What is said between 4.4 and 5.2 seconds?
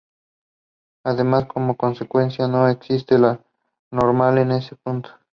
este punto.